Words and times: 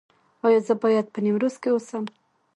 ایا 0.45 0.59
زه 0.67 0.73
باید 0.83 1.05
په 1.13 1.19
نیمروز 1.25 1.55
کې 1.61 1.69
اوسم؟ 1.71 2.05